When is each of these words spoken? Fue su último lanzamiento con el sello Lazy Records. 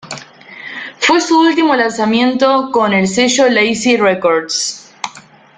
Fue 0.97 1.21
su 1.21 1.39
último 1.39 1.75
lanzamiento 1.75 2.71
con 2.71 2.91
el 2.91 3.07
sello 3.07 3.47
Lazy 3.49 3.97
Records. 3.97 4.91